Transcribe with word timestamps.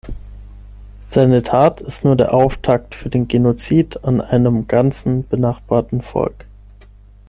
Seine 1.09 1.43
Tat 1.43 1.79
ist 1.79 2.03
nur 2.03 2.15
der 2.15 2.33
Auftakt 2.33 2.95
für 2.95 3.09
den 3.09 3.27
Genozid 3.27 4.03
an 4.03 4.19
einem 4.19 4.65
ganzen 4.67 5.27
benachbarten 5.27 6.01
Volk. 6.01 6.45